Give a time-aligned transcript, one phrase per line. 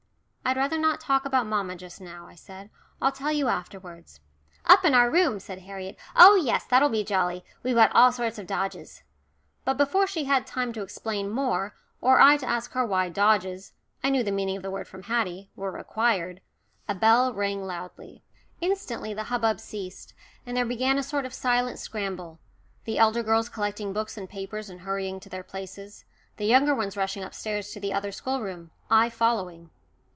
[0.43, 2.69] "I'd rather not talk about mamma just now," I said.
[3.01, 4.19] "I'll tell you afterwards."
[4.65, 7.45] "Up in our room," said Harriet, "oh yes, that'll be jolly.
[7.63, 9.03] We've got all sorts of dodges."
[9.63, 13.71] But before she had time to explain more, or I to ask her why "dodges"
[14.03, 16.41] I knew the meaning of the word from Haddie were required,
[16.85, 18.23] a bell rang loudly.
[18.59, 20.13] Instantly the hubbub ceased,
[20.45, 22.39] and there began a sort of silent scramble
[22.83, 26.03] the elder girls collecting books and papers and hurrying to their places;
[26.35, 29.69] the younger ones rushing upstairs to the other schoolroom, I following.